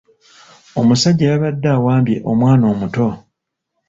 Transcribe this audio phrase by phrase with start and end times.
[0.79, 3.07] Omusajja yabadde awambye omwana omuto.